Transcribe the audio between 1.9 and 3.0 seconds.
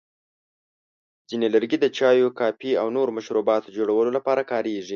چایو، کافي، او